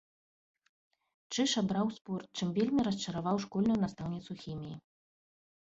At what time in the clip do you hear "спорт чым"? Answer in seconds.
1.97-2.47